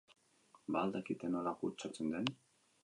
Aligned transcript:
Ba 0.71 0.79
al 0.85 0.93
dakite 0.95 1.31
nola 1.37 1.55
kutsatzen 1.63 2.13
den? 2.17 2.35